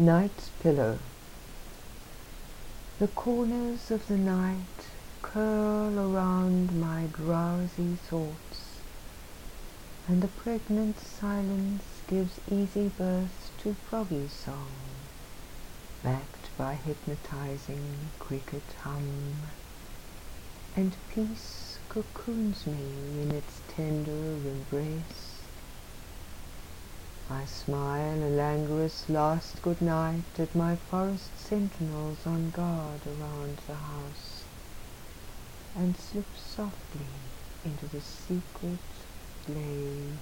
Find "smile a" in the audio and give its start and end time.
27.44-28.30